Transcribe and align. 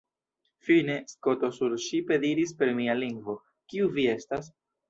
Fine, 0.69 0.95
Skoto 1.11 1.51
surŝipe 1.59 2.19
diris 2.25 2.57
per 2.63 2.75
mia 2.81 2.99
lingvo, 3.05 3.39
“Kiu 3.75 3.93
vi 3.99 4.09
estas?» 4.19 4.51